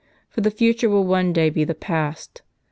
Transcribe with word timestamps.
For 0.31 0.41
the 0.41 0.49
future 0.49 0.89
will 0.89 1.05
one 1.05 1.31
day 1.31 1.51
be 1.51 1.63
the 1.63 1.75
past. 1.75 2.41